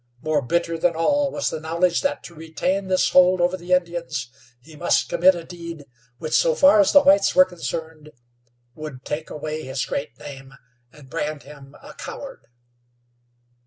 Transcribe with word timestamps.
More 0.23 0.41
bitter 0.41 0.79
than 0.79 0.95
all 0.95 1.29
was 1.31 1.51
the 1.51 1.59
knowledge 1.59 2.01
that 2.01 2.23
to 2.23 2.33
retain 2.33 2.87
this 2.87 3.09
hold 3.11 3.39
over 3.39 3.55
the 3.55 3.71
Indians 3.71 4.29
he 4.59 4.75
must 4.75 5.09
commit 5.09 5.35
a 5.35 5.43
deed 5.43 5.85
which, 6.17 6.33
so 6.33 6.55
far 6.55 6.79
as 6.79 6.91
the 6.91 7.03
whites 7.03 7.35
were 7.35 7.45
concerned, 7.45 8.09
would 8.73 9.05
take 9.05 9.29
away 9.29 9.61
his 9.61 9.85
great 9.85 10.17
name, 10.17 10.55
and 10.91 11.07
brand 11.07 11.43
him 11.43 11.75
a 11.83 11.93
coward. 11.93 12.47